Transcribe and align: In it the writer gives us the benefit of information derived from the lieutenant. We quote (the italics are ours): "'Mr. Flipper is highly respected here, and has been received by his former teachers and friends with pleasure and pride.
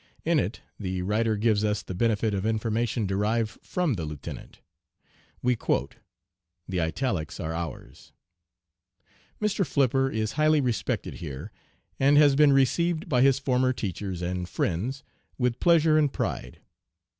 In 0.25 0.39
it 0.39 0.61
the 0.79 1.03
writer 1.03 1.37
gives 1.37 1.63
us 1.63 1.83
the 1.83 1.93
benefit 1.93 2.33
of 2.33 2.43
information 2.43 3.05
derived 3.05 3.59
from 3.61 3.93
the 3.93 4.03
lieutenant. 4.03 4.59
We 5.43 5.55
quote 5.55 5.97
(the 6.67 6.81
italics 6.81 7.39
are 7.39 7.53
ours): 7.53 8.11
"'Mr. 9.39 9.63
Flipper 9.63 10.09
is 10.09 10.31
highly 10.31 10.59
respected 10.59 11.13
here, 11.21 11.51
and 11.99 12.17
has 12.17 12.35
been 12.35 12.51
received 12.51 13.09
by 13.09 13.21
his 13.21 13.37
former 13.37 13.73
teachers 13.73 14.23
and 14.23 14.49
friends 14.49 15.03
with 15.37 15.59
pleasure 15.59 15.99
and 15.99 16.11
pride. 16.11 16.61